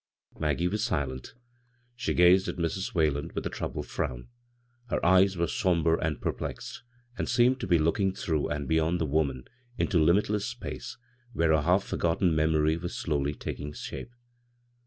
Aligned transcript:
Maggie 0.39 0.67
was 0.67 0.83
silent 0.83 1.35
She 1.95 2.15
gazed 2.15 2.47
at 2.47 2.55
Mrs. 2.55 2.95
Whalen 2.95 3.29
with 3.35 3.45
a 3.45 3.51
troubled 3.51 3.85
frown. 3.85 4.29
Her 4.89 5.05
eyes 5.05 5.37
were 5.37 5.45
sombre 5.45 5.95
and 6.03 6.19
perplexed, 6.19 6.81
and 7.19 7.29
seemed 7.29 7.59
to 7.59 7.67
"S 7.67 7.69
b, 7.69 7.77
Google 7.77 7.91
CROSS 7.91 7.97
CURRENTS 7.97 7.97
be 7.99 8.05
looking 8.07 8.15
through 8.15 8.49
and 8.49 8.67
beyond 8.67 8.99
the 8.99 9.05
woman 9.05 9.43
into 9.77 9.99
limidess 10.03 10.45
space 10.47 10.97
where 11.33 11.51
a 11.51 11.61
half 11.61 11.83
forgotten 11.83 12.35
memory 12.35 12.77
was 12.77 12.95
slowly 12.97 13.35
taking 13.35 13.73
shape. 13.73 14.09